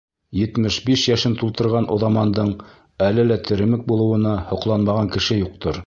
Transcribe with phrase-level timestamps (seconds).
[0.37, 2.49] Етмеш биш йәшен тултырған уҙамандың
[3.09, 5.79] әле лә теремек булыуына һоҡланмаған кеше юҡтыр.